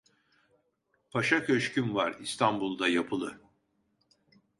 Paşa 1.11 1.45
köşküm 1.45 1.95
var 1.95 2.15
İstanbul'da 2.21 2.87
yapılı. 2.87 3.41